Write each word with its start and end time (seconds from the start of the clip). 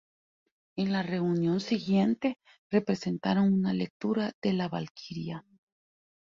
En 0.79 0.91
la 0.93 1.03
reunión 1.03 1.59
siguiente 1.59 2.33
representaron 2.71 3.53
una 3.53 3.71
lectura 3.71 4.33
de 4.41 4.53
"La 4.53 4.67
valquiria". 4.67 5.45